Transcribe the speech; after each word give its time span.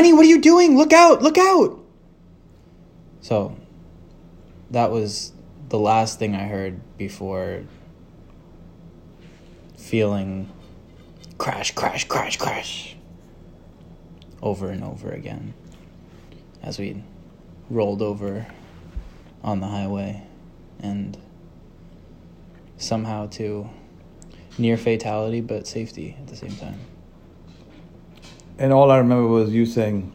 "Honey, 0.00 0.14
what 0.14 0.24
are 0.24 0.30
you 0.30 0.40
doing? 0.40 0.78
Look 0.78 0.94
out! 0.94 1.20
Look 1.20 1.36
out!" 1.36 1.78
So 3.20 3.54
that 4.70 4.90
was 4.90 5.34
the 5.68 5.78
last 5.78 6.18
thing 6.18 6.34
I 6.34 6.44
heard 6.44 6.80
before 6.96 7.64
feeling 9.76 10.48
crash, 11.36 11.72
crash, 11.72 12.08
crash, 12.08 12.38
crash 12.38 12.96
over 14.40 14.70
and 14.70 14.82
over 14.82 15.10
again 15.10 15.52
as 16.62 16.78
we 16.78 17.04
rolled 17.68 18.00
over 18.00 18.46
on 19.44 19.60
the 19.60 19.66
highway 19.66 20.22
and 20.78 21.18
somehow 22.78 23.26
to 23.32 23.68
near 24.56 24.78
fatality 24.78 25.42
but 25.42 25.66
safety 25.66 26.16
at 26.18 26.26
the 26.28 26.36
same 26.36 26.56
time. 26.56 26.80
And 28.60 28.72
all 28.74 28.90
I 28.90 28.98
remember 28.98 29.26
was 29.26 29.50
you 29.50 29.64
saying, 29.66 30.12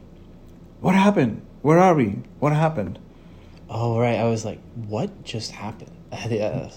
"What 0.79 0.93
happened? 0.95 1.41
Where 1.63 1.79
are 1.79 1.95
we? 1.95 2.19
What 2.39 2.53
happened?" 2.53 2.99
Oh 3.69 3.99
right, 3.99 4.19
I 4.19 4.25
was 4.25 4.45
like, 4.45 4.59
"What 4.87 5.23
just 5.23 5.51
happened?" 5.51 5.91
yeah. 6.29 6.69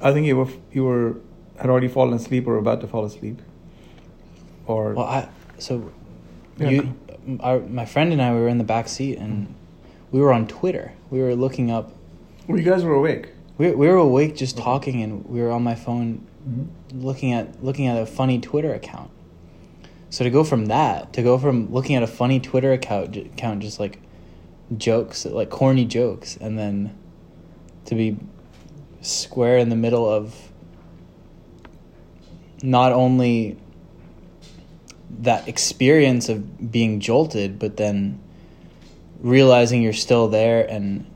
I 0.00 0.12
think 0.12 0.26
you 0.26 0.36
were 0.36 0.48
you 0.72 0.84
were 0.84 1.16
had 1.60 1.68
already 1.68 1.88
fallen 1.88 2.14
asleep 2.14 2.46
or 2.46 2.56
about 2.56 2.80
to 2.82 2.86
fall 2.86 3.04
asleep. 3.04 3.42
Or 4.66 4.94
Well, 4.94 5.06
I 5.06 5.28
so 5.58 5.90
Yeah. 6.58 6.70
you, 6.70 6.94
our, 7.40 7.58
my 7.60 7.84
friend 7.84 8.12
and 8.12 8.22
I 8.22 8.32
we 8.32 8.40
were 8.40 8.48
in 8.48 8.58
the 8.58 8.64
back 8.74 8.86
seat 8.88 9.18
and 9.18 9.52
we 10.12 10.20
were 10.20 10.32
on 10.32 10.46
Twitter. 10.46 10.92
We 11.10 11.18
were 11.20 11.34
looking 11.34 11.70
up. 11.72 11.90
well, 12.46 12.56
you 12.58 12.64
guys 12.64 12.84
were 12.84 12.94
awake. 12.94 13.30
We 13.58 13.72
we 13.72 13.88
were 13.88 13.96
awake 13.96 14.36
just 14.36 14.56
talking 14.56 15.02
and 15.02 15.26
we 15.26 15.40
were 15.42 15.50
on 15.50 15.64
my 15.64 15.74
phone 15.74 16.24
Mm-hmm. 16.48 17.00
looking 17.04 17.32
at 17.32 17.62
looking 17.62 17.88
at 17.88 18.00
a 18.00 18.06
funny 18.06 18.38
Twitter 18.38 18.72
account. 18.72 19.10
So 20.10 20.24
to 20.24 20.30
go 20.30 20.44
from 20.44 20.66
that 20.66 21.12
to 21.14 21.22
go 21.22 21.38
from 21.38 21.72
looking 21.72 21.96
at 21.96 22.02
a 22.02 22.06
funny 22.06 22.40
Twitter 22.40 22.72
account 22.72 23.16
account 23.16 23.60
just 23.60 23.78
like 23.78 24.00
jokes 24.76 25.24
like 25.24 25.50
corny 25.50 25.84
jokes 25.84 26.36
and 26.36 26.58
then 26.58 26.96
to 27.86 27.94
be 27.94 28.16
square 29.00 29.58
in 29.58 29.68
the 29.68 29.76
middle 29.76 30.08
of 30.08 30.34
not 32.62 32.92
only 32.92 33.56
that 35.20 35.48
experience 35.48 36.28
of 36.28 36.70
being 36.70 37.00
jolted 37.00 37.58
but 37.58 37.76
then 37.76 38.20
realizing 39.20 39.82
you're 39.82 39.92
still 39.92 40.28
there 40.28 40.68
and 40.70 41.06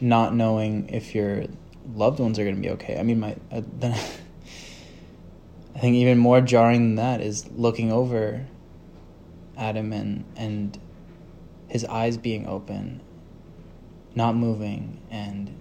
not 0.00 0.34
knowing 0.34 0.88
if 0.88 1.14
your 1.14 1.44
loved 1.94 2.18
ones 2.18 2.38
are 2.38 2.44
going 2.44 2.56
to 2.56 2.60
be 2.60 2.70
okay. 2.70 2.98
I 2.98 3.02
mean, 3.02 3.20
my 3.20 3.36
uh, 3.50 3.62
then 3.78 3.98
think 5.82 5.96
even 5.96 6.16
more 6.16 6.40
jarring 6.40 6.80
than 6.80 6.94
that 6.94 7.20
is 7.20 7.50
looking 7.56 7.90
over 7.90 8.46
at 9.56 9.76
him 9.76 9.92
and 9.92 10.24
and 10.36 10.78
his 11.66 11.84
eyes 11.86 12.16
being 12.16 12.46
open, 12.46 13.00
not 14.14 14.36
moving, 14.36 15.00
and 15.10 15.58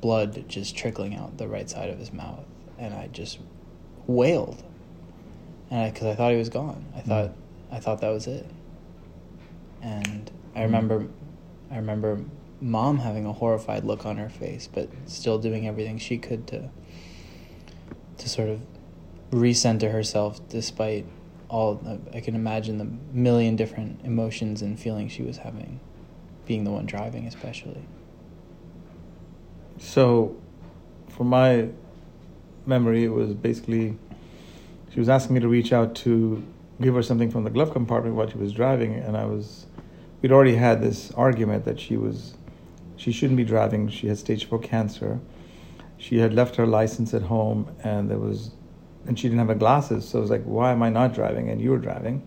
blood 0.00 0.44
just 0.46 0.76
trickling 0.76 1.16
out 1.16 1.38
the 1.38 1.48
right 1.48 1.68
side 1.68 1.90
of 1.90 1.98
his 1.98 2.12
mouth, 2.12 2.44
and 2.78 2.94
I 2.94 3.08
just 3.08 3.40
wailed, 4.06 4.62
and 5.72 5.92
because 5.92 6.06
I, 6.06 6.14
thought 6.14 6.30
he 6.30 6.38
was 6.38 6.48
gone, 6.48 6.84
I 6.94 7.00
thought 7.00 7.30
mm. 7.30 7.34
I 7.72 7.80
thought 7.80 8.00
that 8.02 8.10
was 8.10 8.28
it, 8.28 8.46
and 9.82 10.30
I 10.54 10.60
mm. 10.60 10.64
remember, 10.66 11.08
I 11.68 11.76
remember 11.78 12.24
mom 12.60 12.98
having 12.98 13.26
a 13.26 13.32
horrified 13.32 13.84
look 13.84 14.06
on 14.06 14.18
her 14.18 14.28
face, 14.28 14.68
but 14.72 14.88
still 15.06 15.38
doing 15.40 15.66
everything 15.66 15.98
she 15.98 16.16
could 16.16 16.46
to 16.46 16.70
to 18.18 18.28
sort 18.28 18.50
of 18.50 18.60
recenter 19.30 19.92
herself 19.92 20.40
despite 20.48 21.06
all 21.48 21.80
I 22.14 22.20
can 22.20 22.34
imagine 22.34 22.78
the 22.78 22.88
million 23.12 23.56
different 23.56 24.00
emotions 24.04 24.62
and 24.62 24.78
feelings 24.78 25.12
she 25.12 25.22
was 25.22 25.38
having 25.38 25.80
being 26.46 26.64
the 26.64 26.70
one 26.70 26.86
driving 26.86 27.26
especially. 27.26 27.82
So, 29.78 30.36
for 31.08 31.24
my 31.24 31.68
memory, 32.66 33.04
it 33.04 33.12
was 33.12 33.34
basically 33.34 33.96
she 34.92 34.98
was 34.98 35.08
asking 35.08 35.34
me 35.34 35.40
to 35.40 35.48
reach 35.48 35.72
out 35.72 35.94
to 35.96 36.44
give 36.80 36.94
her 36.94 37.02
something 37.02 37.30
from 37.30 37.44
the 37.44 37.50
glove 37.50 37.72
compartment 37.72 38.16
while 38.16 38.28
she 38.28 38.38
was 38.38 38.52
driving, 38.52 38.94
and 38.94 39.16
I 39.16 39.24
was 39.24 39.66
we'd 40.22 40.32
already 40.32 40.56
had 40.56 40.82
this 40.82 41.10
argument 41.12 41.64
that 41.64 41.78
she 41.78 41.96
was 41.96 42.34
she 42.96 43.12
shouldn't 43.12 43.36
be 43.36 43.44
driving. 43.44 43.88
She 43.88 44.08
had 44.08 44.18
stage 44.18 44.46
four 44.46 44.58
cancer. 44.58 45.20
She 45.96 46.18
had 46.18 46.34
left 46.34 46.56
her 46.56 46.66
license 46.66 47.14
at 47.14 47.22
home, 47.22 47.74
and 47.84 48.10
there 48.10 48.18
was 48.18 48.52
and 49.06 49.18
she 49.18 49.28
didn't 49.28 49.38
have 49.38 49.48
her 49.48 49.54
glasses. 49.54 50.08
So 50.08 50.18
I 50.18 50.20
was 50.20 50.30
like, 50.30 50.44
why 50.44 50.72
am 50.72 50.82
I 50.82 50.90
not 50.90 51.14
driving 51.14 51.48
and 51.48 51.60
you 51.60 51.70
were 51.70 51.78
driving? 51.78 52.22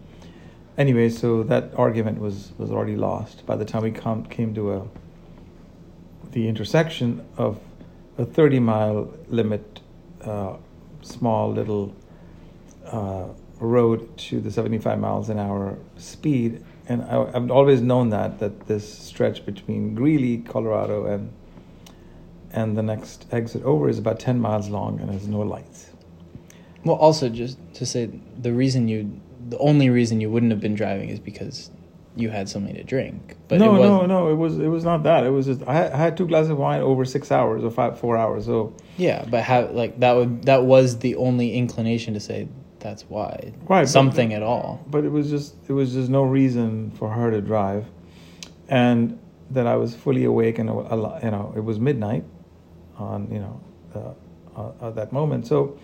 Anyway, 0.78 1.10
so 1.10 1.44
that 1.44 1.74
argument 1.76 2.20
was 2.20 2.52
was 2.58 2.72
already 2.72 2.96
lost 2.96 3.46
by 3.46 3.56
the 3.56 3.66
time 3.66 3.84
we 3.84 3.92
come 3.92 4.26
came 4.26 4.54
to 4.56 4.74
a 4.74 4.88
the 6.32 6.48
intersection 6.48 7.24
of 7.38 7.60
a 8.18 8.26
30 8.26 8.60
mile 8.60 9.14
limit, 9.28 9.80
uh, 10.24 10.56
small 11.02 11.52
little 11.52 11.96
uh, 12.86 13.28
road 13.60 14.18
to 14.18 14.42
the 14.42 14.52
75 14.52 15.00
miles 15.00 15.30
an 15.30 15.40
hour 15.40 15.78
speed. 15.98 16.64
And 16.88 17.04
I, 17.04 17.24
I've 17.34 17.50
always 17.50 17.82
known 17.82 18.10
that, 18.10 18.40
that 18.40 18.68
this 18.68 18.92
stretch 18.92 19.46
between 19.46 19.96
Greeley, 19.96 20.40
Colorado, 20.40 21.06
and 21.06 21.32
and 22.56 22.78
the 22.78 22.84
next 22.84 23.26
exit 23.32 23.64
over 23.64 23.90
is 23.90 23.98
about 23.98 24.20
10 24.20 24.40
miles 24.40 24.70
long 24.70 25.00
and 25.00 25.10
has 25.10 25.28
no 25.28 25.40
lights. 25.40 25.90
Well, 26.86 26.98
also 26.98 27.30
just 27.30 27.58
to 27.76 27.86
say 27.86 28.10
the 28.42 28.52
reason 28.54 28.88
you 28.88 29.22
the 29.50 29.58
only 29.58 29.90
reason 29.90 30.20
you 30.22 30.30
wouldn't 30.30 30.52
have 30.52 30.62
been 30.62 30.76
driving 30.76 31.10
is 31.10 31.20
because 31.20 31.70
you 32.16 32.30
had 32.30 32.48
something 32.48 32.76
to 32.76 32.84
drink. 32.84 33.36
But 33.48 33.60
no, 33.60 33.76
no, 33.76 34.06
no. 34.06 34.30
It 34.30 34.36
was 34.36 34.60
it 34.60 34.68
was 34.68 34.84
not 34.84 35.04
that. 35.04 35.24
It 35.26 35.30
was 35.32 35.46
just 35.46 35.62
I 35.68 35.74
had, 35.74 35.92
I 35.92 35.98
had 35.98 36.18
two 36.18 36.28
glasses 36.28 36.52
of 36.52 36.58
wine 36.58 36.82
over 36.82 37.06
six 37.06 37.32
hours 37.32 37.64
or 37.64 37.72
five 37.72 38.00
four 38.00 38.18
hours. 38.18 38.46
So 38.46 38.74
Yeah, 38.98 39.26
but 39.30 39.44
how 39.44 39.68
like 39.68 40.00
that 40.00 40.14
would 40.14 40.44
that 40.44 40.64
was 40.64 41.00
the 41.00 41.16
only 41.16 41.54
inclination 41.56 42.14
to 42.14 42.20
say 42.20 42.48
that's 42.80 43.04
why 43.10 43.54
Right, 43.70 43.84
but- 43.84 43.88
something 43.88 44.34
at 44.34 44.44
all. 44.44 44.84
but 44.88 45.06
it 45.06 45.10
was 45.12 45.30
just 45.30 45.56
it 45.68 45.74
was 45.74 45.94
just 45.94 46.10
no 46.10 46.24
reason 46.24 46.92
for 46.92 47.10
her 47.10 47.32
to 47.32 47.42
drive, 47.42 47.86
and 48.70 49.18
that 49.52 49.68
I 49.68 49.76
was 49.76 49.96
fully 49.96 50.24
awake 50.26 50.60
and 50.60 50.68
you 50.70 51.32
know 51.32 51.54
it 51.56 51.64
was 51.64 51.80
midnight, 51.80 52.26
on 52.98 53.30
you 53.32 53.40
know 53.40 53.62
uh, 53.96 54.60
uh, 54.60 54.88
at 54.90 54.96
that 54.96 55.12
moment. 55.14 55.48
So, 55.48 55.78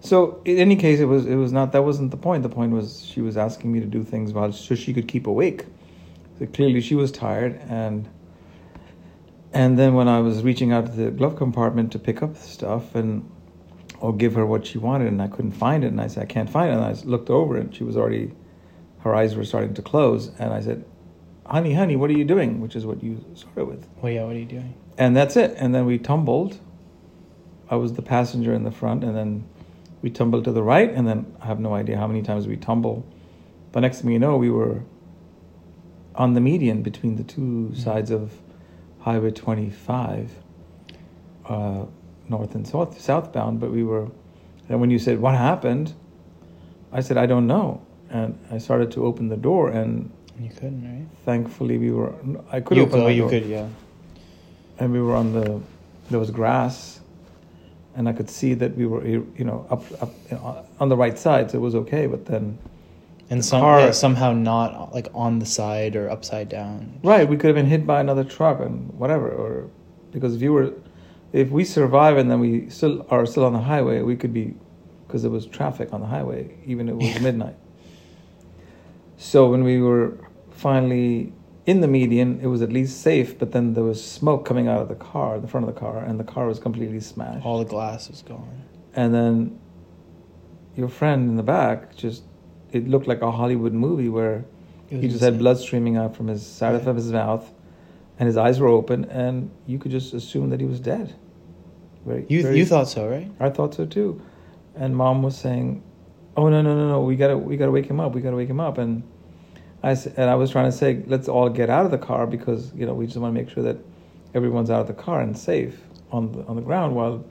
so 0.00 0.40
in 0.44 0.58
any 0.58 0.76
case, 0.76 1.00
it 1.00 1.06
was 1.06 1.26
it 1.26 1.36
was 1.36 1.52
not 1.52 1.72
that 1.72 1.82
wasn't 1.82 2.10
the 2.10 2.16
point. 2.16 2.42
The 2.42 2.48
point 2.48 2.72
was 2.72 3.04
she 3.04 3.20
was 3.20 3.36
asking 3.36 3.72
me 3.72 3.80
to 3.80 3.86
do 3.86 4.02
things 4.02 4.32
while 4.32 4.52
so 4.52 4.74
she 4.74 4.92
could 4.92 5.08
keep 5.08 5.26
awake. 5.26 5.66
So 6.38 6.46
clearly 6.46 6.80
she 6.80 6.94
was 6.94 7.12
tired 7.12 7.60
and. 7.68 8.08
And 9.50 9.78
then 9.78 9.94
when 9.94 10.08
I 10.08 10.20
was 10.20 10.42
reaching 10.42 10.72
out 10.72 10.84
to 10.84 10.92
the 10.92 11.10
glove 11.10 11.36
compartment 11.36 11.90
to 11.92 11.98
pick 11.98 12.22
up 12.22 12.34
the 12.34 12.40
stuff 12.40 12.94
and 12.94 13.28
or 14.00 14.14
give 14.14 14.34
her 14.34 14.46
what 14.46 14.66
she 14.66 14.78
wanted, 14.78 15.08
and 15.08 15.20
I 15.20 15.28
couldn't 15.28 15.52
find 15.52 15.84
it. 15.84 15.88
And 15.88 16.00
I 16.00 16.06
said, 16.06 16.22
I 16.22 16.26
can't 16.26 16.48
find 16.48 16.70
it. 16.70 16.74
And 16.74 16.84
I 16.84 16.92
looked 17.04 17.30
over, 17.30 17.56
and 17.56 17.74
she 17.74 17.84
was 17.84 17.96
already, 17.96 18.32
her 19.00 19.14
eyes 19.14 19.34
were 19.34 19.44
starting 19.44 19.74
to 19.74 19.82
close. 19.82 20.30
And 20.38 20.52
I 20.52 20.60
said, 20.60 20.84
Honey, 21.46 21.72
honey, 21.72 21.96
what 21.96 22.10
are 22.10 22.16
you 22.16 22.24
doing? 22.24 22.60
Which 22.60 22.76
is 22.76 22.84
what 22.84 23.02
you 23.02 23.24
started 23.34 23.64
with. 23.64 23.88
Well, 24.02 24.12
yeah, 24.12 24.24
what 24.24 24.36
are 24.36 24.38
you 24.38 24.44
doing? 24.44 24.74
And 24.98 25.16
that's 25.16 25.36
it. 25.36 25.54
And 25.56 25.74
then 25.74 25.86
we 25.86 25.98
tumbled. 25.98 26.60
I 27.70 27.76
was 27.76 27.94
the 27.94 28.02
passenger 28.02 28.52
in 28.52 28.64
the 28.64 28.70
front, 28.70 29.02
and 29.02 29.16
then 29.16 29.48
we 30.02 30.10
tumbled 30.10 30.44
to 30.44 30.52
the 30.52 30.62
right. 30.62 30.90
And 30.90 31.06
then 31.06 31.34
I 31.40 31.46
have 31.46 31.60
no 31.60 31.74
idea 31.74 31.96
how 31.98 32.06
many 32.06 32.22
times 32.22 32.46
we 32.46 32.56
tumble. 32.56 33.06
But 33.72 33.80
next 33.80 34.00
thing 34.02 34.10
you 34.10 34.18
know, 34.18 34.36
we 34.36 34.50
were 34.50 34.82
on 36.14 36.34
the 36.34 36.40
median 36.40 36.82
between 36.82 37.16
the 37.16 37.24
two 37.24 37.74
sides 37.74 38.10
of 38.10 38.32
Highway 39.00 39.30
25. 39.30 40.32
Uh, 41.46 41.86
north 42.28 42.54
and 42.54 42.66
south 42.66 43.00
southbound 43.00 43.58
but 43.60 43.70
we 43.70 43.82
were 43.82 44.08
and 44.68 44.80
when 44.80 44.90
you 44.90 44.98
said 44.98 45.18
what 45.18 45.34
happened 45.34 45.94
i 46.92 47.00
said 47.00 47.16
i 47.16 47.26
don't 47.26 47.46
know 47.46 47.80
and 48.10 48.38
i 48.50 48.58
started 48.58 48.90
to 48.90 49.04
open 49.04 49.28
the 49.28 49.36
door 49.36 49.70
and 49.70 50.10
You 50.38 50.50
couldn't, 50.50 50.82
right? 50.84 51.06
thankfully 51.24 51.78
we 51.78 51.90
were 51.90 52.12
i 52.52 52.60
could 52.60 52.76
you 52.76 52.82
open 52.82 53.00
could, 53.00 53.06
the 53.06 53.12
you 53.14 53.20
door 53.22 53.30
could, 53.30 53.46
yeah. 53.46 53.68
and 54.78 54.92
we 54.92 55.00
were 55.00 55.14
on 55.14 55.32
the 55.32 55.60
there 56.10 56.18
was 56.18 56.30
grass 56.30 57.00
and 57.98 58.08
i 58.08 58.12
could 58.12 58.30
see 58.30 58.54
that 58.54 58.74
we 58.80 58.86
were 58.86 59.04
you 59.06 59.44
know 59.48 59.66
up 59.74 59.82
up 60.02 60.12
you 60.30 60.36
know, 60.36 60.64
on 60.80 60.88
the 60.88 60.96
right 60.96 61.18
side 61.18 61.50
so 61.50 61.58
it 61.58 61.60
was 61.60 61.74
okay 61.74 62.06
but 62.06 62.24
then 62.32 62.44
And 63.30 63.40
The 63.40 63.44
some 63.52 63.60
car- 63.60 63.80
yeah, 63.80 63.90
somehow 64.04 64.30
not 64.32 64.94
like 64.96 65.08
on 65.24 65.32
the 65.42 65.46
side 65.58 65.92
or 66.00 66.04
upside 66.16 66.48
down. 66.48 66.78
right 67.02 67.28
we 67.28 67.36
could 67.36 67.48
have 67.52 67.58
been 67.62 67.72
hit 67.76 67.84
by 67.92 67.98
another 68.00 68.24
truck 68.36 68.60
and 68.66 68.74
whatever 69.02 69.28
or 69.42 69.50
because 70.14 70.32
if 70.36 70.40
you 70.46 70.52
were 70.56 70.68
if 71.42 71.50
we 71.58 71.62
survive 71.64 72.14
and 72.20 72.26
then 72.30 72.40
we 72.46 72.52
still 72.70 73.04
are 73.10 73.26
still 73.26 73.44
on 73.50 73.52
the 73.52 73.64
highway 73.72 73.96
we 74.12 74.16
could 74.16 74.32
be 74.40 74.46
because 75.06 75.20
there 75.24 75.34
was 75.38 75.44
traffic 75.58 75.88
on 75.94 76.00
the 76.04 76.10
highway 76.16 76.40
even 76.72 76.88
it 76.88 76.96
was 76.96 77.20
midnight 77.28 77.56
so 79.16 79.50
when 79.50 79.62
we 79.70 79.76
were 79.88 80.16
finally 80.50 81.32
in 81.70 81.80
the 81.84 81.88
median 81.98 82.30
it 82.44 82.46
was 82.54 82.60
at 82.66 82.72
least 82.78 82.92
safe 83.10 83.30
but 83.40 83.48
then 83.54 83.64
there 83.74 83.84
was 83.92 84.00
smoke 84.18 84.42
coming 84.50 84.66
out 84.72 84.80
of 84.84 84.88
the 84.94 85.00
car 85.12 85.30
the 85.44 85.50
front 85.52 85.68
of 85.68 85.74
the 85.74 85.80
car 85.86 85.98
and 86.08 86.14
the 86.22 86.28
car 86.34 86.44
was 86.52 86.58
completely 86.66 87.00
smashed 87.00 87.44
All 87.46 87.58
the 87.64 87.70
glass 87.76 88.08
was 88.12 88.22
gone. 88.22 88.48
and 89.00 89.08
then 89.18 89.34
your 90.80 90.88
friend 90.88 91.20
in 91.30 91.36
the 91.36 91.48
back 91.56 91.78
just 92.04 92.22
it 92.72 92.88
looked 92.92 93.06
like 93.12 93.20
a 93.22 93.30
hollywood 93.40 93.74
movie 93.86 94.08
where 94.18 94.36
He 94.90 95.08
just 95.14 95.20
had 95.28 95.36
blood 95.38 95.58
streaming 95.66 95.96
out 96.02 96.16
from 96.16 96.26
his 96.34 96.42
side 96.58 96.80
Yeah. 96.82 96.90
of 96.90 96.96
his 96.96 97.12
mouth, 97.12 97.44
and 98.18 98.24
his 98.30 98.38
eyes 98.44 98.56
were 98.62 98.68
open, 98.80 99.04
and 99.22 99.50
you 99.70 99.76
could 99.80 99.92
just 99.98 100.14
assume 100.20 100.46
that 100.52 100.60
he 100.64 100.68
was 100.74 100.80
dead. 100.92 101.06
Very, 102.06 102.24
You 102.32 102.40
very- 102.44 102.58
you 102.60 102.64
thought 102.72 102.88
so, 102.88 103.02
right? 103.16 103.28
I 103.46 103.50
thought 103.56 103.72
so 103.78 103.84
too, 103.84 104.10
and 104.80 104.96
mom 105.02 105.16
was 105.22 105.36
saying, 105.36 105.82
"Oh 106.38 106.48
no 106.54 106.58
no 106.66 106.72
no 106.80 106.84
no, 106.94 106.98
we 107.10 107.14
gotta 107.22 107.36
we 107.50 107.54
gotta 107.60 107.74
wake 107.78 107.88
him 107.92 108.00
up. 108.04 108.10
We 108.16 108.20
gotta 108.26 108.38
wake 108.42 108.48
him 108.54 108.60
up." 108.68 108.78
And 108.78 109.02
I 109.82 109.90
and 109.92 110.28
I 110.30 110.34
was 110.34 110.50
trying 110.50 110.66
to 110.70 110.76
say, 110.76 111.02
let's 111.06 111.28
all 111.28 111.48
get 111.48 111.70
out 111.70 111.84
of 111.84 111.90
the 111.90 111.98
car 111.98 112.26
because 112.26 112.72
you 112.74 112.84
know 112.86 112.94
we 112.94 113.06
just 113.06 113.16
want 113.18 113.34
to 113.34 113.40
make 113.40 113.50
sure 113.50 113.62
that 113.62 113.76
everyone's 114.34 114.70
out 114.70 114.80
of 114.80 114.86
the 114.86 114.94
car 115.02 115.20
and 115.20 115.36
safe 115.38 115.78
on 116.10 116.32
the 116.32 116.44
on 116.46 116.56
the 116.56 116.62
ground. 116.62 116.94
While, 116.96 117.24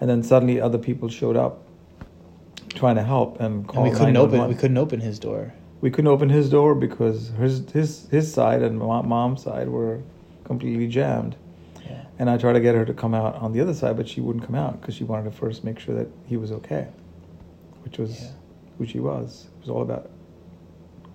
and 0.00 0.08
then 0.08 0.22
suddenly 0.22 0.60
other 0.60 0.78
people 0.78 1.08
showed 1.08 1.36
up, 1.36 1.62
trying 2.70 2.96
to 2.96 3.02
help 3.02 3.40
and 3.40 3.56
And 3.56 3.68
call. 3.68 3.82
we 3.84 3.90
couldn't 3.90 4.16
open 4.16 4.48
we 4.48 4.54
couldn't 4.54 4.78
open 4.78 5.00
his 5.00 5.18
door. 5.18 5.52
We 5.80 5.90
couldn't 5.90 6.08
open 6.10 6.30
his 6.30 6.48
door 6.48 6.74
because 6.74 7.28
his 7.38 7.68
his 7.70 8.08
his 8.10 8.32
side 8.32 8.62
and 8.62 8.78
mo- 8.78 9.02
mom's 9.02 9.42
side 9.42 9.68
were 9.68 10.00
completely 10.44 10.86
jammed. 10.88 11.36
Yeah. 11.84 12.04
And 12.18 12.30
I 12.30 12.38
tried 12.38 12.54
to 12.54 12.60
get 12.60 12.74
her 12.74 12.86
to 12.86 12.94
come 12.94 13.12
out 13.14 13.34
on 13.36 13.52
the 13.52 13.60
other 13.60 13.74
side, 13.74 13.96
but 13.96 14.08
she 14.08 14.22
wouldn't 14.22 14.44
come 14.46 14.54
out 14.54 14.80
because 14.80 14.94
she 14.94 15.04
wanted 15.04 15.24
to 15.24 15.30
first 15.36 15.64
make 15.64 15.78
sure 15.78 15.94
that 15.94 16.08
he 16.26 16.38
was 16.38 16.50
okay, 16.52 16.86
which 17.82 17.98
was 17.98 18.22
Yeah. 18.22 18.28
who 18.78 18.86
she 18.86 19.00
was. 19.00 19.48
It 19.58 19.60
was 19.60 19.70
all 19.70 19.82
about 19.82 20.10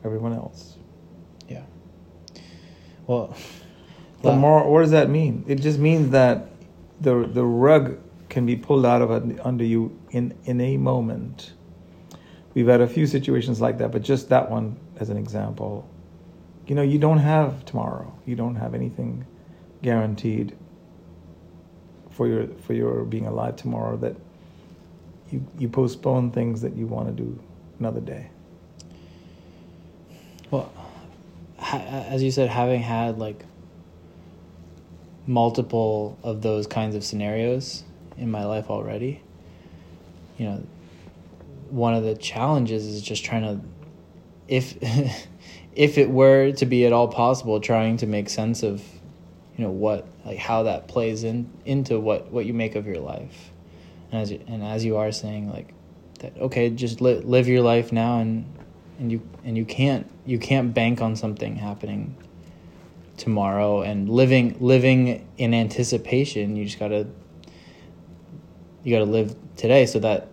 everyone 0.04 0.34
else. 0.34 0.78
Yeah. 1.48 1.64
Well, 3.08 3.36
la- 4.24 4.36
more, 4.36 4.70
what 4.70 4.82
does 4.82 4.92
that 4.92 5.10
mean? 5.10 5.44
It 5.48 5.56
just 5.56 5.80
means 5.80 6.12
that 6.12 6.48
the 7.02 7.26
the 7.26 7.46
rug 7.46 7.98
can 8.30 8.46
be 8.46 8.56
pulled 8.56 8.86
out 8.86 9.02
of 9.02 9.12
un- 9.12 9.40
under 9.44 9.64
you 9.64 9.98
in 10.12 10.36
in 10.46 10.62
a 10.62 10.78
moment. 10.78 11.54
We've 12.54 12.68
had 12.68 12.82
a 12.82 12.88
few 12.88 13.08
situations 13.08 13.62
like 13.62 13.78
that, 13.78 13.92
but 13.92 14.02
just 14.02 14.30
that 14.30 14.50
one 14.50 14.78
as 15.00 15.10
an 15.10 15.18
example. 15.18 15.88
You 16.68 16.76
know, 16.76 16.82
you 16.82 17.00
don't 17.00 17.20
have 17.20 17.66
tomorrow. 17.66 18.14
You 18.26 18.36
don't 18.36 18.56
have 18.56 18.76
anything 18.76 19.26
guaranteed 19.82 20.56
for 22.12 22.28
your 22.28 22.48
for 22.60 22.74
your 22.74 23.06
being 23.06 23.26
alive 23.26 23.56
tomorrow. 23.56 23.98
That 23.98 24.16
you 25.32 25.46
you 25.58 25.70
postpone 25.70 26.32
things 26.32 26.62
that 26.62 26.76
you 26.76 26.86
want 26.86 27.08
to 27.08 27.24
do 27.24 27.40
another 27.80 28.02
day. 28.02 28.30
Well, 30.52 30.72
ha- 31.58 31.59
as 31.78 32.24
you 32.24 32.32
said, 32.32 32.50
having 32.50 32.82
had 32.82 33.18
like 33.18 33.46
multiple 35.28 36.18
of 36.24 36.42
those 36.42 36.68
kinds 36.68 36.96
of 36.96 37.04
scenarios 37.04 37.84
in 38.18 38.32
my 38.32 38.46
life 38.46 38.70
already, 38.70 39.22
you 40.38 40.46
know, 40.46 40.64
one 41.70 41.94
of 41.94 42.04
the 42.04 42.16
challenges 42.16 42.86
is 42.86 43.02
just 43.02 43.24
trying 43.24 43.44
to, 43.44 43.66
if 44.48 44.78
if 45.76 45.98
it 45.98 46.10
were 46.10 46.52
to 46.54 46.66
be 46.66 46.86
at 46.86 46.94
all 46.94 47.08
possible, 47.08 47.60
trying 47.60 47.98
to 47.98 48.08
make 48.08 48.30
sense 48.30 48.64
of, 48.64 48.84
you 49.56 49.64
know, 49.64 49.72
what 49.72 50.08
like 50.26 50.38
how 50.38 50.64
that 50.64 50.88
plays 50.88 51.24
in 51.24 51.50
into 51.66 52.00
what 52.00 52.32
what 52.32 52.46
you 52.46 52.54
make 52.54 52.76
of 52.76 52.86
your 52.86 53.00
life, 53.00 53.52
and 54.12 54.22
as 54.22 54.32
you, 54.32 54.44
and 54.48 54.64
as 54.64 54.84
you 54.84 54.98
are 54.98 55.12
saying 55.12 55.50
like 55.50 55.74
that 56.20 56.38
okay 56.38 56.70
just 56.70 57.02
li- 57.02 57.22
live 57.22 57.48
your 57.48 57.62
life 57.62 57.92
now 57.92 58.20
and 58.20 58.46
and 59.00 59.12
you 59.12 59.28
and 59.44 59.58
you 59.58 59.66
can't 59.66 60.10
you 60.26 60.38
can't 60.38 60.74
bank 60.74 61.02
on 61.02 61.16
something 61.16 61.56
happening 61.56 62.16
tomorrow. 63.18 63.82
And 63.82 64.10
living 64.10 64.58
living 64.60 65.28
in 65.38 65.54
anticipation 65.54 66.56
you 66.56 66.66
just 66.66 66.80
gotta 66.80 67.08
you 68.84 68.94
gotta 68.94 69.10
live 69.10 69.36
today 69.56 69.86
so 69.86 70.00
that 70.00 70.28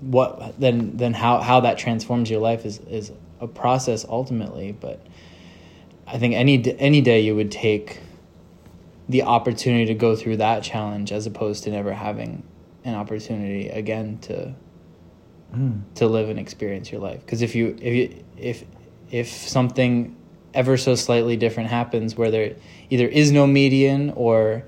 what 0.00 0.58
then 0.58 0.96
then 0.96 1.12
how 1.12 1.40
how 1.40 1.60
that 1.60 1.76
transforms 1.76 2.30
your 2.30 2.40
life 2.40 2.64
is 2.64 2.78
is 2.78 3.12
a 3.40 3.46
process 3.46 4.06
ultimately. 4.08 4.72
But 4.72 5.04
i 6.06 6.18
think 6.18 6.34
any 6.34 6.78
any 6.78 7.00
day 7.00 7.20
you 7.20 7.34
would 7.36 7.50
take 7.50 8.00
the 9.08 9.22
opportunity 9.22 9.86
to 9.86 9.94
go 9.94 10.16
through 10.16 10.36
that 10.36 10.62
challenge 10.62 11.12
as 11.12 11.26
opposed 11.26 11.64
to 11.64 11.70
never 11.70 11.92
having 11.92 12.42
an 12.84 12.94
opportunity 12.94 13.68
again 13.68 14.18
to 14.18 14.54
Hmm. 15.52 15.80
to 15.96 16.06
live 16.06 16.28
and 16.28 16.38
experience 16.38 16.90
your 16.90 17.00
life. 17.00 17.20
Because 17.20 17.42
if 17.42 17.54
you 17.54 17.76
if 17.80 17.94
you 17.94 18.24
if 18.36 18.64
if 19.10 19.28
something 19.28 20.16
ever 20.54 20.76
so 20.76 20.94
slightly 20.94 21.36
different 21.36 21.70
happens 21.70 22.16
where 22.16 22.30
there 22.30 22.56
either 22.90 23.06
is 23.06 23.32
no 23.32 23.46
median 23.46 24.10
or 24.10 24.64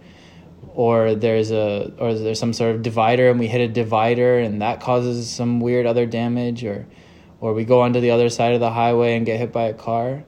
or 0.74 1.14
there's 1.14 1.50
a 1.50 1.92
or 1.98 2.14
there's 2.14 2.38
some 2.38 2.52
sort 2.52 2.74
of 2.74 2.82
divider 2.82 3.30
and 3.30 3.38
we 3.38 3.46
hit 3.46 3.60
a 3.60 3.68
divider 3.68 4.38
and 4.38 4.62
that 4.62 4.80
causes 4.80 5.30
some 5.30 5.60
weird 5.60 5.86
other 5.86 6.06
damage 6.06 6.64
or 6.64 6.86
or 7.40 7.54
we 7.54 7.64
go 7.64 7.80
onto 7.80 8.00
the 8.00 8.10
other 8.10 8.28
side 8.28 8.54
of 8.54 8.60
the 8.60 8.70
highway 8.70 9.16
and 9.16 9.26
get 9.26 9.38
hit 9.38 9.52
by 9.52 9.64
a 9.64 9.74
car 9.74 10.24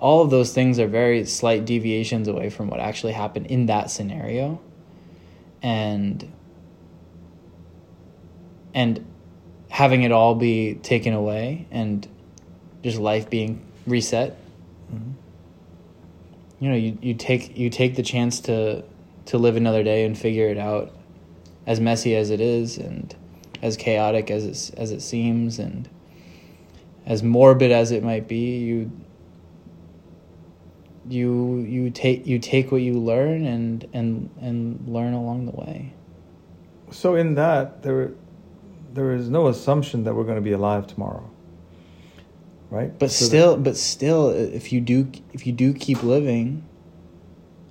all 0.00 0.22
of 0.22 0.30
those 0.30 0.52
things 0.52 0.78
are 0.78 0.86
very 0.86 1.24
slight 1.24 1.64
deviations 1.64 2.28
away 2.28 2.50
from 2.50 2.68
what 2.68 2.80
actually 2.80 3.12
happened 3.12 3.46
in 3.46 3.66
that 3.66 3.90
scenario. 3.90 4.60
And 5.62 6.32
and 8.74 9.04
having 9.78 10.02
it 10.02 10.10
all 10.10 10.34
be 10.34 10.74
taken 10.82 11.12
away 11.12 11.64
and 11.70 12.08
just 12.82 12.98
life 12.98 13.30
being 13.30 13.60
reset 13.86 14.36
Mhm. 14.92 15.12
you 16.58 16.68
know 16.68 16.74
you, 16.74 16.98
you 17.00 17.14
take 17.14 17.56
you 17.56 17.70
take 17.70 17.94
the 17.94 18.02
chance 18.02 18.40
to 18.40 18.82
to 19.26 19.38
live 19.38 19.54
another 19.54 19.84
day 19.84 20.04
and 20.04 20.18
figure 20.18 20.48
it 20.48 20.58
out 20.58 20.90
as 21.64 21.78
messy 21.78 22.16
as 22.16 22.30
it 22.30 22.40
is 22.40 22.76
and 22.76 23.14
as 23.62 23.76
chaotic 23.76 24.32
as 24.32 24.44
it, 24.44 24.76
as 24.76 24.90
it 24.90 25.00
seems 25.00 25.60
and 25.60 25.88
as 27.06 27.22
morbid 27.22 27.70
as 27.70 27.92
it 27.92 28.02
might 28.02 28.26
be 28.26 28.58
you 28.58 28.90
you 31.08 31.58
you 31.60 31.88
take 31.90 32.26
you 32.26 32.40
take 32.40 32.72
what 32.72 32.82
you 32.82 32.94
learn 32.94 33.46
and 33.46 33.86
and 33.92 34.28
and 34.40 34.88
learn 34.88 35.14
along 35.14 35.46
the 35.46 35.52
way 35.52 35.92
So 36.90 37.14
in 37.14 37.36
that 37.36 37.84
there 37.84 38.10
there 38.92 39.12
is 39.14 39.28
no 39.28 39.48
assumption 39.48 40.04
that 40.04 40.14
we're 40.14 40.24
going 40.24 40.36
to 40.36 40.42
be 40.42 40.52
alive 40.52 40.86
tomorrow. 40.86 41.28
Right? 42.70 42.96
but 42.98 43.10
So 43.10 43.24
that- 43.24 43.28
still 43.28 43.56
but 43.56 43.76
still 43.76 44.28
if 44.30 44.72
you 44.72 44.80
do 44.82 45.10
if 45.32 45.46
you 45.46 45.52
do 45.52 45.72
keep 45.72 46.02
living 46.02 46.64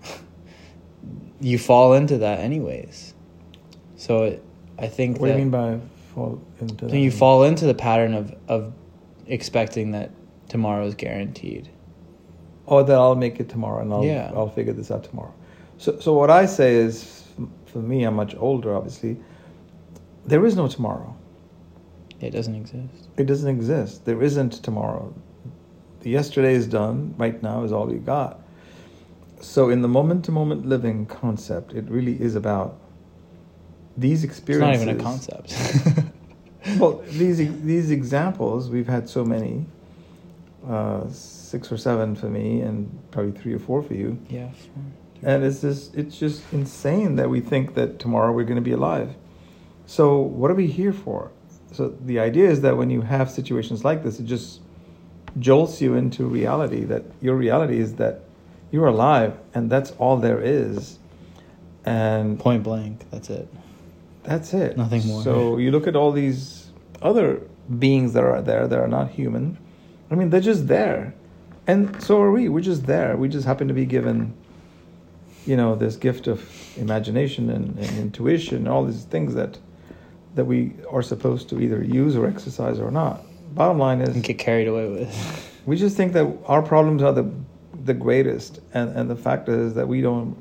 you 1.40 1.60
fall 1.60 1.94
into 1.94 2.18
that 2.18 2.40
anyways 2.40 3.14
so 3.96 4.24
it, 4.24 4.44
i 4.80 4.88
think 4.88 5.20
what 5.20 5.28
do 5.28 5.34
you 5.34 5.38
mean 5.38 5.52
by 5.52 5.80
fall 6.16 6.42
into 6.60 6.86
that? 6.88 6.98
you 6.98 7.12
fall 7.12 7.44
into 7.44 7.66
the 7.68 7.76
pattern 7.76 8.16
of 8.16 8.34
of 8.48 8.74
expecting 9.28 9.92
that 9.92 10.10
tomorrow 10.50 10.86
is 10.88 10.96
guaranteed 10.96 11.70
oh 12.68 12.82
that 12.82 12.96
I'll 12.98 13.16
make 13.16 13.40
it 13.40 13.50
tomorrow 13.50 13.82
and 13.82 13.94
I'll 13.94 14.04
Yeah. 14.04 14.32
I'll 14.36 14.50
figure 14.50 14.74
this 14.74 14.90
out 14.92 15.04
tomorrow. 15.04 15.34
So 15.78 16.00
so 16.00 16.14
what 16.14 16.30
I 16.32 16.46
say 16.48 16.76
is 16.76 17.24
for 17.68 17.80
me 17.80 18.04
I'm 18.04 18.16
much 18.16 18.36
older 18.36 18.76
obviously 18.76 19.18
there 20.28 20.46
is 20.46 20.56
no 20.56 20.68
tomorrow. 20.68 21.16
it 22.20 22.32
doesn't 22.32 22.56
exist 22.56 23.10
It 23.18 23.26
doesn't 23.26 23.50
exist. 23.50 24.06
There 24.06 24.22
isn't 24.22 24.54
tomorrow. 24.64 25.14
The 26.02 26.10
yesterday 26.10 26.54
is 26.54 26.68
done. 26.68 27.16
Right 27.18 27.42
now 27.42 27.64
is 27.64 27.72
all 27.72 27.88
we 27.88 27.98
got. 27.98 28.40
So 29.42 29.70
in 29.70 29.82
the 29.82 29.88
moment 29.88 30.26
to 30.26 30.32
moment 30.32 30.66
living 30.66 31.06
concept, 31.06 31.74
it 31.74 31.86
really 31.90 32.20
is 32.22 32.36
about 32.36 32.80
these 33.96 34.24
experiences. 34.24 34.82
it's 34.82 34.86
not 34.86 34.94
even 34.94 35.00
a 35.00 35.04
concept 35.04 35.56
well, 36.80 37.02
these 37.08 37.38
these 37.64 37.92
examples 37.92 38.70
we've 38.70 38.88
had 38.88 39.10
so 39.10 39.24
many, 39.26 39.66
uh, 40.68 41.08
six 41.10 41.72
or 41.72 41.78
seven 41.78 42.16
for 42.16 42.28
me, 42.30 42.62
and 42.62 42.90
probably 43.12 43.32
three 43.32 43.54
or 43.54 43.60
four 43.60 43.82
for 43.82 43.94
you. 43.94 44.20
yeah 44.30 44.50
And 45.24 45.44
it's 45.44 45.62
just 45.62 45.96
it's 45.96 46.18
just 46.20 46.42
insane 46.52 47.16
that 47.16 47.30
we 47.30 47.40
think 47.42 47.74
that 47.76 48.00
tomorrow 48.00 48.32
we're 48.32 48.44
going 48.44 48.64
to 48.64 48.70
be 48.74 48.74
alive. 48.74 49.16
So 49.88 50.20
what 50.20 50.52
are 50.52 50.56
we 50.56 50.68
here 50.68 50.94
for? 50.94 51.32
So 51.72 51.90
the 52.06 52.20
idea 52.20 52.50
is 52.50 52.62
that 52.62 52.78
when 52.78 52.92
you 52.92 53.02
have 53.02 53.32
situations 53.32 53.84
like 53.84 54.04
this, 54.04 54.20
it 54.20 54.26
just 54.26 54.62
jolts 55.40 55.82
you 55.82 55.96
into 55.96 56.26
reality 56.26 56.84
that 56.86 57.04
your 57.22 57.36
reality 57.36 57.80
is 57.80 57.96
that 57.96 58.22
you're 58.72 58.88
alive 58.88 59.38
and 59.54 59.70
that's 59.70 59.92
all 59.98 60.18
there 60.18 60.42
is. 60.42 61.00
And 61.86 62.40
point 62.40 62.64
blank 62.64 63.10
that's 63.12 63.30
it 63.30 63.48
that's 64.28 64.54
it. 64.54 64.78
Nothing 64.78 65.08
more. 65.08 65.24
So 65.24 65.58
you 65.58 65.72
look 65.72 65.88
at 65.88 65.96
all 65.96 66.12
these 66.12 66.68
other 67.02 67.42
beings 67.80 68.12
that 68.14 68.24
are 68.24 68.42
there 68.42 68.68
that 68.68 68.78
are 68.78 68.88
not 68.88 69.10
human. 69.10 69.58
I 70.12 70.16
mean, 70.16 70.30
they're 70.30 70.42
just 70.42 70.68
there. 70.68 71.16
And 71.66 72.02
so 72.04 72.22
are 72.22 72.32
we. 72.32 72.50
We're 72.50 72.60
just 72.60 72.86
there. 72.86 73.16
We 73.16 73.30
just 73.30 73.48
happen 73.48 73.70
to 73.70 73.74
be 73.74 73.86
given, 73.86 74.34
you 75.46 75.56
know, 75.56 75.76
this 75.76 75.96
gift 75.96 76.28
of 76.28 76.46
imagination 76.78 77.50
and, 77.50 77.78
and 77.80 77.98
intuition 77.98 78.58
and 78.58 78.68
all 78.68 78.84
these 78.84 79.06
things 79.06 79.34
that 79.36 79.58
that 80.38 80.46
we 80.46 80.74
are 80.90 81.02
supposed 81.02 81.50
to 81.50 81.60
either 81.60 81.84
use 81.84 82.16
or 82.16 82.26
exercise 82.26 82.80
or 82.80 82.90
not. 82.90 83.22
Bottom 83.54 83.78
line 83.78 84.02
is 84.02 84.16
and 84.16 84.24
get 84.24 84.38
carried 84.38 84.68
away 84.68 84.88
with 84.88 85.54
we 85.66 85.76
just 85.76 85.98
think 85.98 86.14
that 86.14 86.26
our 86.46 86.62
problems 86.62 87.04
are 87.04 87.14
the 87.14 87.30
the 87.84 87.94
greatest 87.94 88.60
and, 88.74 88.96
and 88.98 89.10
the 89.10 89.16
fact 89.16 89.48
is 89.50 89.74
that 89.76 89.88
we 89.88 90.02
don't 90.02 90.36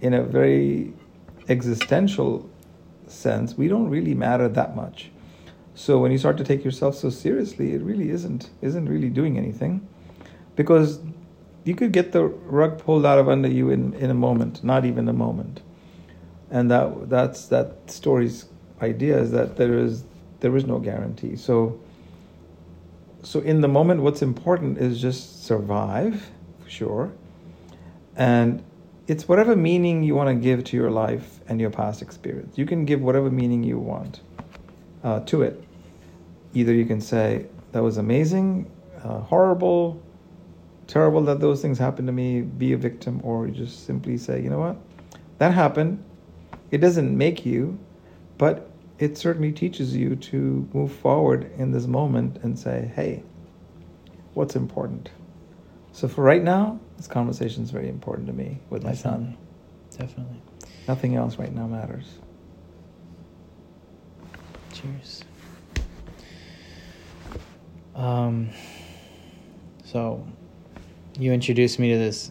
in 0.00 0.14
a 0.14 0.22
very 0.22 0.92
existential 1.48 2.48
sense 3.06 3.56
we 3.56 3.68
don't 3.68 3.88
really 3.88 4.14
matter 4.14 4.48
that 4.48 4.76
much 4.76 5.10
so 5.74 5.98
when 5.98 6.12
you 6.12 6.18
start 6.18 6.36
to 6.36 6.44
take 6.44 6.64
yourself 6.64 6.94
so 6.94 7.08
seriously 7.10 7.72
it 7.72 7.82
really 7.82 8.10
isn't 8.10 8.50
isn't 8.60 8.88
really 8.88 9.08
doing 9.08 9.38
anything 9.38 9.86
because 10.56 11.00
you 11.68 11.74
could 11.74 11.92
get 11.92 12.12
the 12.12 12.24
rug 12.24 12.78
pulled 12.78 13.04
out 13.04 13.18
of 13.18 13.28
under 13.28 13.48
you 13.48 13.68
in, 13.68 13.92
in 13.94 14.10
a 14.10 14.14
moment, 14.14 14.64
not 14.64 14.86
even 14.86 15.06
a 15.06 15.12
moment. 15.12 15.60
And 16.50 16.70
that 16.70 17.10
that's 17.10 17.46
that 17.48 17.90
story's 17.90 18.46
idea 18.80 19.18
is 19.18 19.30
that 19.32 19.56
there 19.56 19.78
is 19.78 20.04
there 20.40 20.56
is 20.56 20.64
no 20.64 20.78
guarantee. 20.78 21.36
So 21.36 21.80
so 23.22 23.40
in 23.40 23.60
the 23.60 23.68
moment 23.68 24.02
what's 24.02 24.22
important 24.22 24.78
is 24.78 25.00
just 25.00 25.44
survive, 25.44 26.30
for 26.62 26.70
sure. 26.70 27.12
And 28.16 28.62
it's 29.06 29.26
whatever 29.26 29.56
meaning 29.56 30.02
you 30.02 30.14
want 30.14 30.28
to 30.28 30.34
give 30.34 30.64
to 30.64 30.76
your 30.76 30.90
life 30.90 31.40
and 31.48 31.60
your 31.60 31.70
past 31.70 32.02
experience. 32.02 32.58
You 32.58 32.66
can 32.66 32.84
give 32.84 33.00
whatever 33.00 33.30
meaning 33.30 33.62
you 33.62 33.78
want 33.78 34.20
uh, 35.02 35.20
to 35.20 35.42
it. 35.42 35.64
Either 36.54 36.72
you 36.72 36.84
can 36.84 37.00
say, 37.00 37.46
that 37.72 37.82
was 37.82 37.96
amazing, 37.96 38.70
uh, 39.02 39.20
horrible, 39.20 40.02
terrible 40.86 41.22
that 41.22 41.40
those 41.40 41.62
things 41.62 41.78
happened 41.78 42.08
to 42.08 42.12
me, 42.12 42.42
be 42.42 42.72
a 42.72 42.76
victim, 42.76 43.20
or 43.22 43.46
you 43.46 43.54
just 43.54 43.86
simply 43.86 44.16
say, 44.16 44.42
you 44.42 44.50
know 44.50 44.58
what, 44.58 44.76
that 45.38 45.52
happened. 45.52 46.02
It 46.70 46.78
doesn't 46.78 47.16
make 47.16 47.46
you, 47.46 47.78
but 48.36 48.67
it 48.98 49.16
certainly 49.16 49.52
teaches 49.52 49.96
you 49.96 50.16
to 50.16 50.68
move 50.72 50.92
forward 50.92 51.50
in 51.56 51.70
this 51.70 51.86
moment 51.86 52.38
and 52.42 52.58
say, 52.58 52.90
hey, 52.94 53.22
what's 54.34 54.56
important? 54.56 55.10
So 55.92 56.08
for 56.08 56.22
right 56.22 56.42
now, 56.42 56.80
this 56.96 57.06
conversation 57.06 57.62
is 57.62 57.70
very 57.70 57.88
important 57.88 58.26
to 58.26 58.32
me 58.32 58.58
with 58.70 58.82
my 58.82 58.94
son. 58.94 59.36
Definitely. 59.96 60.42
Nothing 60.86 61.16
else 61.16 61.38
right 61.38 61.52
now 61.52 61.66
matters. 61.66 62.06
Cheers. 64.72 65.24
Um, 67.94 68.50
so, 69.84 70.24
you 71.18 71.32
introduced 71.32 71.78
me 71.78 71.90
to 71.92 71.98
this 71.98 72.30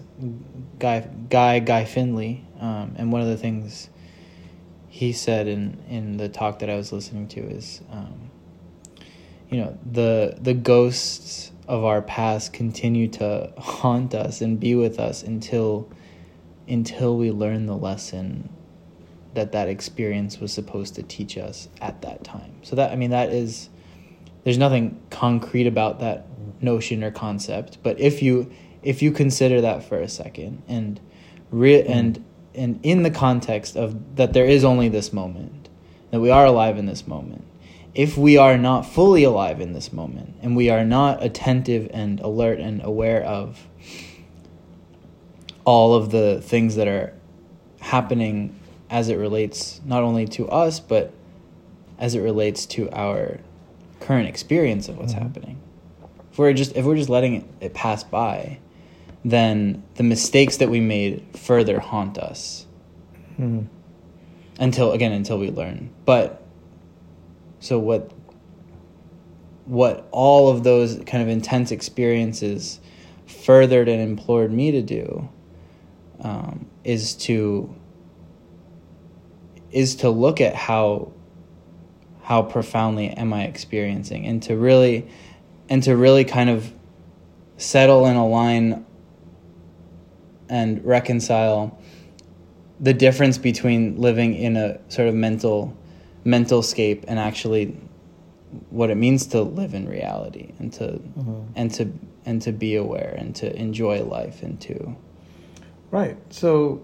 guy, 0.80 1.08
guy, 1.30 1.60
Guy 1.60 1.84
Finley, 1.84 2.46
um, 2.60 2.96
and 2.98 3.12
one 3.12 3.22
of 3.22 3.28
the 3.28 3.38
things 3.38 3.90
he 4.98 5.13
said 5.13 5.48
in 5.48 5.77
in 5.88 6.18
the 6.18 6.27
talk 6.27 6.58
that 6.60 6.72
I 6.72 6.75
was 6.75 6.92
listening 6.92 7.27
to 7.30 7.39
is, 7.39 7.82
um, 7.92 8.32
you 9.48 9.60
know, 9.60 9.77
the 9.86 10.36
the 10.42 10.56
ghosts 10.56 11.51
of 11.68 11.84
our 11.84 12.01
past 12.01 12.51
continue 12.51 13.08
to 13.10 13.54
haunt 13.60 14.16
us 14.16 14.42
and 14.42 14.60
be 14.60 14.74
with 14.74 15.00
us 15.00 15.22
until 15.22 15.88
until 16.68 17.16
we 17.16 17.30
learn 17.32 17.68
the 17.68 17.77
lesson 17.77 18.50
that 19.36 19.51
that 19.51 19.70
experience 19.70 20.39
was 20.39 20.51
supposed 20.51 20.96
to 20.96 21.04
teach 21.04 21.38
us 21.38 21.70
at 21.80 22.01
that 22.01 22.24
time. 22.24 22.56
So 22.63 22.75
that 22.75 22.92
I 22.92 22.96
mean 22.96 23.12
that 23.12 23.30
is 23.30 23.70
there's 24.46 24.58
nothing 24.58 25.00
concrete 25.12 25.68
about 25.68 26.00
that 26.00 26.25
notion 26.60 27.04
or 27.04 27.12
concept, 27.12 27.77
but 27.84 28.00
if 28.00 28.24
you 28.24 28.51
if 28.82 29.04
you 29.04 29.12
consider 29.12 29.62
that 29.62 29.84
for 29.84 30.00
a 30.00 30.10
second 30.10 30.63
and 30.68 31.00
re- 31.51 31.84
mm. 31.84 31.88
and 31.88 32.25
and 32.58 32.80
in 32.84 33.04
the 33.04 33.12
context 33.12 33.78
of 33.78 34.16
that 34.16 34.34
there 34.34 34.46
is 34.46 34.64
only 34.64 34.90
this 34.90 35.14
moment, 35.14 35.70
that 36.12 36.20
we 36.20 36.30
are 36.30 36.46
alive 36.46 36.78
in 36.78 36.86
this 36.86 37.08
moment 37.08 37.44
if 37.98 38.16
we 38.16 38.38
are 38.38 38.60
not 38.60 38.86
fully 38.86 39.24
alive 39.24 39.60
in 39.60 39.74
this 39.74 39.92
moment 39.92 40.36
and 40.44 40.56
we 40.56 40.70
are 40.70 40.86
not 40.86 41.22
attentive 41.24 41.90
and 41.92 42.20
alert 42.20 42.60
and 42.60 42.84
aware 42.84 43.24
of 43.24 43.68
all 45.66 45.96
of 45.96 46.12
the 46.12 46.40
things 46.42 46.76
that 46.76 46.88
are 46.88 47.12
happening 47.80 48.58
as 48.92 49.10
it 49.10 49.16
relates 49.16 49.82
not 49.84 50.04
only 50.04 50.28
to 50.28 50.48
us 50.48 50.80
but 50.80 51.12
as 51.98 52.14
it 52.14 52.22
relates 52.22 52.68
to 52.68 52.88
our 52.92 53.40
current 54.00 54.30
experience 54.30 54.88
of 54.88 54.96
what's 55.00 55.14
mm-hmm. 55.14 55.24
happening 55.24 55.60
if 56.32 56.38
we're 56.38 56.54
just 56.54 56.76
if 56.76 56.86
we're 56.86 56.96
just 56.96 57.10
letting 57.10 57.34
it, 57.34 57.46
it 57.60 57.74
pass 57.74 58.04
by 58.04 58.60
then 59.32 59.84
the 59.96 60.04
mistakes 60.04 60.58
that 60.58 60.70
we 60.70 60.80
made 60.80 61.24
further 61.36 61.80
haunt 61.80 62.18
us 62.18 62.66
mm-hmm. 63.34 63.64
until 64.60 64.92
again 64.92 65.12
until 65.12 65.38
we 65.38 65.50
learn 65.50 65.90
but 66.06 66.44
so 67.60 67.78
what 67.80 68.12
what 69.66 70.08
all 70.12 70.50
of 70.50 70.64
those 70.64 71.02
kind 71.06 71.22
of 71.22 71.28
intense 71.28 71.72
experiences 71.72 72.80
furthered 73.26 73.90
and 73.90 74.02
implored 74.02 74.52
me 74.52 74.72
to 74.72 74.82
do 74.82 75.28
um, 76.22 76.70
is 76.84 77.14
to 77.16 77.74
is 79.72 79.96
to 79.98 80.10
look 80.10 80.40
at 80.40 80.56
how 80.56 81.12
how 82.22 82.42
profoundly 82.42 83.10
am 83.10 83.34
I 83.34 83.44
experiencing 83.44 84.26
and 84.26 84.42
to 84.44 84.56
really 84.56 85.08
and 85.70 85.84
to 85.84 85.96
really 85.96 86.24
kind 86.24 86.50
of 86.50 86.74
settle 87.58 88.06
and 88.06 88.18
align 88.18 88.86
and 90.50 90.84
reconcile 90.86 91.77
the 92.80 92.94
difference 92.94 93.38
between 93.38 94.00
living 94.00 94.36
in 94.36 94.56
a 94.56 94.80
sort 94.89 95.08
of 95.08 95.16
mental 95.16 95.75
mental 96.24 96.62
scape 96.62 97.06
and 97.08 97.20
actually 97.20 97.75
what 98.70 98.89
it 98.89 98.96
means 98.96 99.27
to 99.27 99.42
live 99.42 99.74
in 99.74 99.88
reality 99.88 100.54
and 100.60 100.72
to 100.74 100.84
mm-hmm. 100.84 101.42
and 101.56 101.74
to 101.74 101.92
and 102.25 102.42
to 102.42 102.51
be 102.51 102.75
aware 102.75 103.16
and 103.18 103.36
to 103.36 103.56
enjoy 103.56 104.04
life 104.04 104.44
and 104.44 104.60
to 104.62 104.96
right. 105.92 106.18
So 106.34 106.82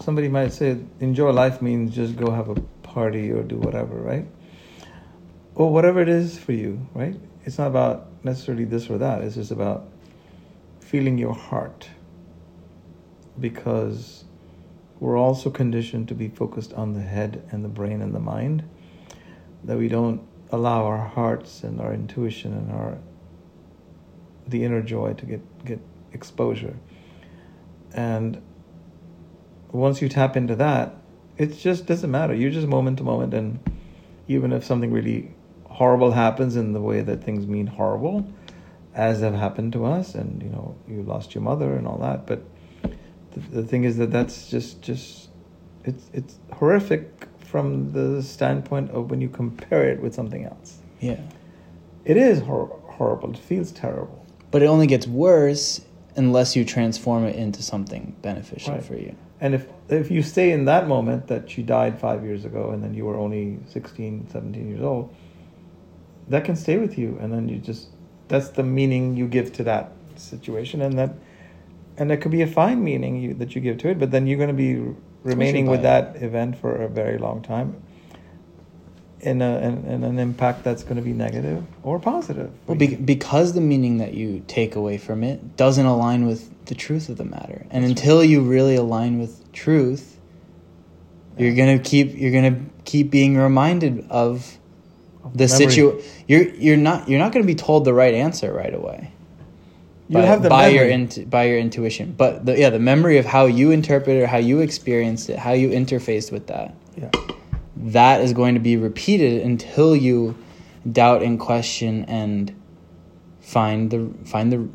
somebody 0.00 0.28
might 0.28 0.52
say 0.52 0.78
enjoy 1.00 1.30
life 1.30 1.60
means 1.60 1.94
just 1.94 2.16
go 2.16 2.30
have 2.30 2.48
a 2.48 2.54
party 2.82 3.30
or 3.30 3.42
do 3.42 3.56
whatever 3.56 3.96
right? 3.96 4.26
Or 5.54 5.72
whatever 5.72 6.00
it 6.00 6.08
is 6.08 6.38
for 6.38 6.52
you 6.52 6.86
right? 6.94 7.16
It's 7.44 7.58
not 7.58 7.68
about 7.68 8.06
necessarily 8.24 8.64
this 8.64 8.88
or 8.88 8.98
that. 8.98 9.22
It's 9.22 9.34
just 9.34 9.50
about 9.50 9.88
feeling 10.80 11.18
your 11.18 11.34
heart 11.34 11.88
because 13.38 14.24
we're 15.00 15.18
also 15.18 15.50
conditioned 15.50 16.08
to 16.08 16.14
be 16.14 16.28
focused 16.28 16.72
on 16.72 16.94
the 16.94 17.00
head 17.00 17.46
and 17.50 17.64
the 17.64 17.68
brain 17.68 18.00
and 18.00 18.14
the 18.14 18.20
mind, 18.20 18.68
that 19.64 19.76
we 19.76 19.88
don't 19.88 20.22
allow 20.50 20.84
our 20.84 21.08
hearts 21.08 21.64
and 21.64 21.80
our 21.80 21.92
intuition 21.92 22.52
and 22.52 22.70
our 22.70 22.98
the 24.46 24.62
inner 24.64 24.82
joy 24.82 25.14
to 25.14 25.26
get 25.26 25.64
get 25.64 25.80
exposure. 26.12 26.76
And 27.92 28.40
once 29.72 30.00
you 30.00 30.08
tap 30.08 30.36
into 30.36 30.54
that, 30.56 30.94
it 31.36 31.58
just 31.58 31.86
doesn't 31.86 32.10
matter. 32.10 32.34
You're 32.34 32.50
just 32.50 32.66
moment 32.68 32.98
to 32.98 33.04
moment, 33.04 33.34
and 33.34 33.58
even 34.28 34.52
if 34.52 34.64
something 34.64 34.92
really 34.92 35.34
horrible 35.64 36.12
happens 36.12 36.56
in 36.56 36.72
the 36.72 36.80
way 36.80 37.00
that 37.00 37.24
things 37.24 37.46
mean 37.46 37.66
horrible, 37.66 38.32
as 38.94 39.20
have 39.20 39.34
happened 39.34 39.72
to 39.72 39.84
us, 39.84 40.14
and 40.14 40.42
you 40.42 40.50
know 40.50 40.76
you 40.86 41.02
lost 41.02 41.34
your 41.34 41.42
mother 41.42 41.74
and 41.74 41.86
all 41.86 41.98
that, 41.98 42.26
but 42.26 42.44
the, 43.34 43.60
the 43.60 43.62
thing 43.62 43.84
is 43.84 43.96
that 43.98 44.10
that's 44.10 44.48
just 44.48 44.80
just 44.82 45.28
it's 45.84 46.10
it's 46.12 46.38
horrific 46.52 47.28
from 47.38 47.92
the 47.92 48.22
standpoint 48.22 48.90
of 48.90 49.10
when 49.10 49.20
you 49.20 49.28
compare 49.28 49.88
it 49.88 50.00
with 50.00 50.14
something 50.14 50.44
else. 50.44 50.78
Yeah, 51.00 51.20
it 52.04 52.16
is 52.16 52.40
hor- 52.40 52.80
horrible. 52.84 53.30
It 53.30 53.38
feels 53.38 53.72
terrible. 53.72 54.24
But 54.50 54.62
it 54.62 54.66
only 54.66 54.86
gets 54.86 55.06
worse 55.06 55.80
unless 56.16 56.54
you 56.54 56.64
transform 56.64 57.24
it 57.24 57.36
into 57.36 57.62
something 57.62 58.16
beneficial 58.22 58.74
right. 58.74 58.84
for 58.84 58.94
you. 58.94 59.16
And 59.40 59.54
if 59.54 59.66
if 59.88 60.10
you 60.10 60.22
stay 60.22 60.52
in 60.52 60.64
that 60.66 60.88
moment 60.88 61.26
that 61.26 61.58
you 61.58 61.64
died 61.64 62.00
five 62.00 62.24
years 62.24 62.44
ago 62.44 62.70
and 62.70 62.82
then 62.82 62.94
you 62.94 63.04
were 63.04 63.16
only 63.16 63.58
16, 63.68 64.28
17 64.30 64.68
years 64.68 64.80
old, 64.80 65.14
that 66.28 66.44
can 66.44 66.56
stay 66.56 66.78
with 66.78 66.98
you. 66.98 67.18
And 67.20 67.32
then 67.32 67.48
you 67.48 67.58
just, 67.58 67.88
that's 68.28 68.48
the 68.50 68.62
meaning 68.62 69.16
you 69.16 69.26
give 69.26 69.52
to 69.54 69.64
that 69.64 69.92
situation. 70.16 70.80
And 70.80 70.98
that 70.98 71.14
and 71.96 72.10
there 72.10 72.16
could 72.16 72.32
be 72.32 72.42
a 72.42 72.46
fine 72.46 72.82
meaning 72.82 73.20
you, 73.20 73.34
that 73.34 73.54
you 73.54 73.60
give 73.60 73.78
to 73.78 73.88
it, 73.88 73.98
but 73.98 74.10
then 74.10 74.26
you're 74.26 74.38
going 74.38 74.48
to 74.48 74.54
be 74.54 74.94
remaining 75.22 75.66
with 75.66 75.82
that 75.82 76.16
event 76.16 76.56
for 76.58 76.82
a 76.82 76.88
very 76.88 77.18
long 77.18 77.42
time 77.42 77.82
in, 79.20 79.40
a, 79.40 79.58
in, 79.58 79.84
in 79.84 80.04
an 80.04 80.18
impact 80.18 80.64
that's 80.64 80.82
going 80.82 80.96
to 80.96 81.02
be 81.02 81.12
negative 81.12 81.64
or 81.82 81.98
positive. 81.98 82.50
Well, 82.66 82.76
be, 82.76 82.94
because 82.94 83.54
the 83.54 83.60
meaning 83.60 83.98
that 83.98 84.14
you 84.14 84.44
take 84.46 84.76
away 84.76 84.98
from 84.98 85.24
it 85.24 85.56
doesn't 85.56 85.86
align 85.86 86.26
with 86.26 86.50
the 86.66 86.74
truth 86.74 87.08
of 87.08 87.16
the 87.16 87.24
matter, 87.24 87.66
and 87.70 87.84
that's 87.84 87.90
until 87.90 88.18
right. 88.18 88.28
you 88.28 88.42
really 88.42 88.76
align 88.76 89.18
with 89.18 89.52
truth, 89.52 90.18
yeah. 91.36 91.46
you're 91.46 91.56
gonna 91.56 91.78
keep 91.78 92.16
you're 92.16 92.32
gonna 92.32 92.60
keep 92.84 93.10
being 93.10 93.36
reminded 93.36 94.06
of 94.10 94.58
the 95.34 95.46
situation. 95.46 96.02
You're 96.26 96.48
you're 96.54 96.76
not 96.76 97.08
you're 97.08 97.18
not 97.18 97.32
gonna 97.32 97.44
be 97.44 97.54
told 97.54 97.84
the 97.84 97.94
right 97.94 98.14
answer 98.14 98.52
right 98.52 98.72
away 98.74 99.12
you 100.08 100.18
by, 100.18 100.22
have 100.22 100.42
the 100.42 100.48
by 100.48 100.68
your 100.68 100.86
intu- 100.86 101.26
by 101.26 101.44
your 101.44 101.58
intuition. 101.58 102.14
But 102.16 102.44
the, 102.44 102.58
yeah, 102.58 102.70
the 102.70 102.78
memory 102.78 103.18
of 103.18 103.24
how 103.24 103.46
you 103.46 103.70
interpreted 103.70 104.22
it, 104.22 104.28
how 104.28 104.36
you 104.38 104.60
experienced 104.60 105.30
it, 105.30 105.38
how 105.38 105.52
you 105.52 105.70
interfaced 105.70 106.30
with 106.30 106.46
that. 106.48 106.74
Yeah. 106.96 107.10
That 107.76 108.20
is 108.20 108.32
going 108.32 108.54
to 108.54 108.60
be 108.60 108.76
repeated 108.76 109.42
until 109.42 109.96
you 109.96 110.36
doubt 110.90 111.22
and 111.22 111.40
question 111.40 112.04
and 112.04 112.54
find 113.40 113.90
the 113.90 114.12
find 114.26 114.52
the 114.52 114.68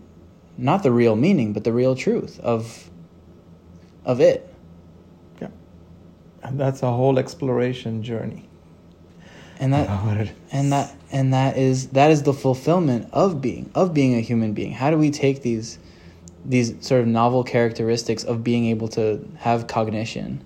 not 0.57 0.83
the 0.83 0.91
real 0.91 1.15
meaning, 1.15 1.53
but 1.53 1.63
the 1.63 1.73
real 1.73 1.95
truth 1.95 2.39
of 2.39 2.89
of 4.05 4.19
it. 4.19 4.51
Yeah. 5.39 5.49
And 6.41 6.59
that's 6.59 6.81
a 6.81 6.91
whole 6.91 7.19
exploration 7.19 8.01
journey. 8.01 8.48
And 9.59 9.73
that 9.73 10.29
and 10.51 10.71
that 10.71 10.95
and 11.11 11.33
that 11.33 11.57
is 11.57 11.87
that 11.89 12.11
is 12.11 12.23
the 12.23 12.33
fulfillment 12.33 13.09
of 13.13 13.41
being 13.41 13.69
of 13.75 13.93
being 13.93 14.15
a 14.15 14.21
human 14.21 14.53
being. 14.53 14.71
How 14.71 14.91
do 14.91 14.97
we 14.97 15.11
take 15.11 15.41
these 15.41 15.79
these 16.45 16.73
sort 16.85 17.01
of 17.01 17.07
novel 17.07 17.43
characteristics 17.43 18.23
of 18.23 18.43
being 18.43 18.65
able 18.67 18.87
to 18.89 19.27
have 19.37 19.67
cognition 19.67 20.43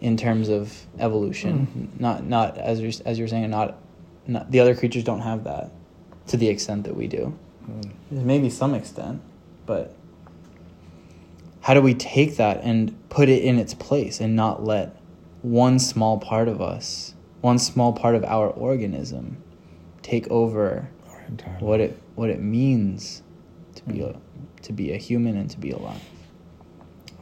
in 0.00 0.16
terms 0.16 0.48
of 0.48 0.86
evolution? 0.98 1.92
Not 1.98 2.24
not 2.24 2.58
as 2.58 2.80
you're, 2.80 2.92
as 3.04 3.18
you're 3.18 3.28
saying 3.28 3.50
not, 3.50 3.78
not 4.26 4.50
the 4.50 4.60
other 4.60 4.74
creatures 4.74 5.04
don't 5.04 5.20
have 5.20 5.44
that 5.44 5.70
to 6.28 6.36
the 6.36 6.48
extent 6.48 6.84
that 6.84 6.96
we 6.96 7.06
do. 7.06 7.36
Mm. 7.68 7.92
Maybe 8.10 8.50
some 8.50 8.74
extent 8.74 9.20
but 9.66 9.92
how 11.60 11.74
do 11.74 11.82
we 11.82 11.94
take 11.94 12.36
that 12.36 12.60
and 12.62 12.96
put 13.08 13.28
it 13.28 13.42
in 13.42 13.58
its 13.58 13.74
place 13.74 14.20
and 14.20 14.36
not 14.36 14.64
let 14.64 14.96
one 15.42 15.78
small 15.78 16.18
part 16.18 16.48
of 16.48 16.62
us 16.62 17.12
one 17.50 17.58
small 17.58 17.92
part 18.02 18.14
of 18.18 18.22
our 18.36 18.48
organism 18.68 19.24
take 20.02 20.26
over 20.40 20.66
Our 21.10 21.20
entire 21.28 21.58
what 21.68 21.80
it 21.86 21.92
what 22.18 22.28
it 22.34 22.40
means 22.40 23.22
to 23.78 23.82
be 23.92 23.98
Mm. 24.00 24.10
a 24.10 24.62
to 24.66 24.72
be 24.80 24.86
a 24.98 24.98
human 25.08 25.34
and 25.40 25.48
to 25.54 25.58
be 25.66 25.70
alive 25.78 26.04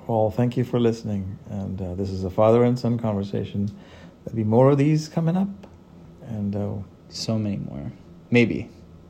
Well, 0.08 0.30
thank 0.30 0.56
you 0.58 0.64
for 0.64 0.78
listening. 0.88 1.22
And 1.60 1.76
uh, 1.80 1.94
this 2.00 2.10
is 2.16 2.24
a 2.24 2.30
father 2.40 2.60
and 2.68 2.78
son 2.78 2.94
conversation. 2.98 3.60
There'll 4.20 4.36
be 4.44 4.50
more 4.56 4.66
of 4.72 4.76
these 4.78 5.08
coming 5.16 5.36
up. 5.44 5.48
And 6.36 6.50
uh, 6.56 6.74
so 7.08 7.38
many 7.44 7.58
more 7.70 7.86
maybe 8.30 8.60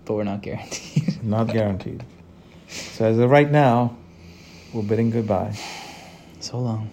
but 0.05 0.15
we're 0.17 0.31
not 0.35 0.43
guaranteed 0.43 1.23
not 1.37 1.47
guaranteed. 1.59 2.01
So 2.97 3.01
as 3.11 3.19
of 3.19 3.31
right 3.39 3.51
now, 3.51 3.97
we're 4.73 4.89
bidding 4.91 5.11
goodbye. 5.11 5.55
so 6.41 6.59
long 6.69 6.91